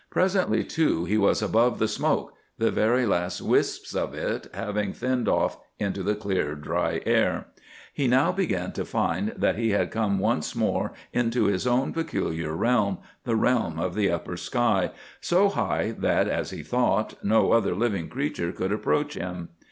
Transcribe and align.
Presently, 0.09 0.63
too, 0.63 1.05
he 1.05 1.15
was 1.19 1.43
above 1.43 1.77
the 1.77 1.87
smoke, 1.87 2.33
the 2.57 2.71
very 2.71 3.05
last 3.05 3.39
wisps 3.39 3.93
of 3.93 4.15
it 4.15 4.47
having 4.51 4.93
thinned 4.93 5.29
off 5.29 5.59
into 5.77 6.01
the 6.01 6.15
clear, 6.15 6.55
dry 6.55 7.01
air. 7.05 7.45
He 7.93 8.07
now 8.07 8.31
began 8.31 8.71
to 8.71 8.83
find 8.83 9.27
that 9.37 9.57
he 9.57 9.69
had 9.73 9.91
come 9.91 10.17
once 10.17 10.55
more 10.55 10.93
into 11.13 11.43
his 11.45 11.67
own 11.67 11.93
peculiar 11.93 12.55
realm, 12.55 12.97
the 13.25 13.35
realm 13.35 13.77
of 13.77 13.93
the 13.93 14.09
upper 14.09 14.37
sky, 14.37 14.89
so 15.19 15.49
high 15.49 15.91
that, 15.91 16.27
as 16.27 16.49
he 16.49 16.63
thought, 16.63 17.23
no 17.23 17.51
other 17.51 17.75
living 17.75 18.09
creature 18.09 18.51
could 18.51 18.71
approach 18.71 19.13
him. 19.13 19.49